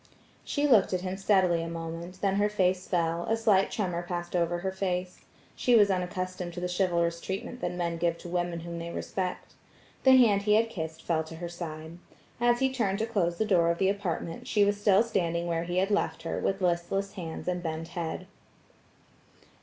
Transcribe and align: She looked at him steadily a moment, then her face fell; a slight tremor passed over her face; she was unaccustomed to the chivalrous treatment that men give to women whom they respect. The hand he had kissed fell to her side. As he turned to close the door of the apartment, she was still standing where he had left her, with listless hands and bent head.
She 0.43 0.67
looked 0.67 0.93
at 0.93 1.01
him 1.01 1.15
steadily 1.15 1.61
a 1.61 1.67
moment, 1.69 2.21
then 2.21 2.37
her 2.37 2.49
face 2.49 2.87
fell; 2.87 3.27
a 3.29 3.37
slight 3.37 3.69
tremor 3.69 4.01
passed 4.01 4.35
over 4.35 4.57
her 4.61 4.71
face; 4.71 5.25
she 5.55 5.75
was 5.75 5.91
unaccustomed 5.91 6.53
to 6.55 6.59
the 6.59 6.67
chivalrous 6.75 7.21
treatment 7.21 7.61
that 7.61 7.71
men 7.73 7.97
give 7.97 8.17
to 8.17 8.27
women 8.27 8.61
whom 8.61 8.79
they 8.79 8.89
respect. 8.89 9.53
The 10.03 10.17
hand 10.17 10.41
he 10.41 10.55
had 10.55 10.71
kissed 10.71 11.03
fell 11.03 11.23
to 11.25 11.35
her 11.35 11.47
side. 11.49 11.99
As 12.39 12.61
he 12.61 12.73
turned 12.73 12.97
to 12.97 13.05
close 13.05 13.37
the 13.37 13.45
door 13.45 13.69
of 13.69 13.77
the 13.77 13.89
apartment, 13.89 14.47
she 14.47 14.65
was 14.65 14.81
still 14.81 15.03
standing 15.03 15.45
where 15.45 15.65
he 15.65 15.77
had 15.77 15.91
left 15.91 16.23
her, 16.23 16.39
with 16.39 16.61
listless 16.61 17.13
hands 17.13 17.47
and 17.47 17.61
bent 17.61 17.89
head. 17.89 18.25